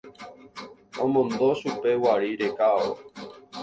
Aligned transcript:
Omondo 1.03 1.47
chupe 1.59 1.89
guari 2.01 2.29
rekávo. 2.41 2.91